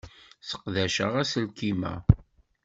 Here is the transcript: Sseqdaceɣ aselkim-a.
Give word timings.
Sseqdaceɣ 0.41 1.13
aselkim-a. 1.21 1.93